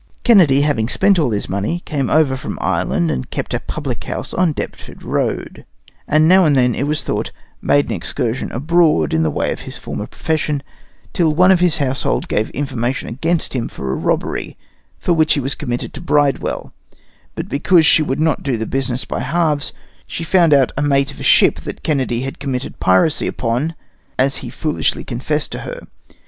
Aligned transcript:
Kennedy 0.23 0.61
having 0.61 0.89
spent 0.89 1.19
all 1.19 1.29
his 1.29 1.47
money, 1.47 1.81
came 1.85 2.09
over 2.09 2.35
from 2.35 2.57
Ireland 2.59 3.11
and 3.11 3.29
kept 3.29 3.53
a 3.53 3.59
public 3.59 4.05
house 4.05 4.33
on 4.33 4.51
Deptford 4.51 5.03
Road, 5.03 5.63
and 6.07 6.27
now 6.27 6.43
and 6.43 6.55
then 6.55 6.73
it 6.73 6.87
was 6.87 7.03
thought, 7.03 7.31
made 7.61 7.85
an 7.85 7.95
excursion 7.95 8.51
abroad 8.51 9.13
in 9.13 9.21
the 9.21 9.29
way 9.29 9.51
of 9.51 9.59
his 9.59 9.77
former 9.77 10.07
profession, 10.07 10.63
till 11.13 11.35
one 11.35 11.51
of 11.51 11.59
his 11.59 11.77
household 11.77 12.27
gave 12.27 12.49
information 12.49 13.09
against 13.09 13.53
him 13.53 13.67
for 13.67 13.91
a 13.91 13.95
robbery, 13.95 14.57
for 14.97 15.13
which 15.13 15.33
he 15.35 15.39
was 15.39 15.53
committed 15.53 15.93
to 15.93 16.01
Bridewell; 16.01 16.73
but 17.35 17.47
because 17.47 17.85
she 17.85 18.01
would 18.01 18.19
not 18.19 18.41
do 18.41 18.57
the 18.57 18.65
business 18.65 19.05
by 19.05 19.19
halves 19.19 19.71
she 20.07 20.23
found 20.23 20.51
out 20.51 20.71
a 20.75 20.81
mate 20.81 21.11
of 21.11 21.19
a 21.19 21.23
ship 21.23 21.59
that 21.61 21.83
Kennedy 21.83 22.21
had 22.21 22.39
committed 22.39 22.79
piracy 22.79 23.27
upon, 23.27 23.75
as 24.17 24.37
he 24.37 24.49
foolishly 24.49 25.03
confessed 25.03 25.51
to 25.51 25.59
her. 25.59 25.85